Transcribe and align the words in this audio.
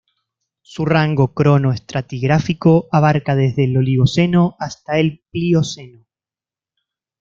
Su 0.63 0.83
rango 0.87 1.35
cronoestratigráfico 1.35 2.87
abarca 2.91 3.35
desde 3.35 3.65
el 3.65 3.77
Oligoceno 3.77 4.55
hasta 4.57 4.97
el 4.97 5.23
Plioceno. 5.31 6.07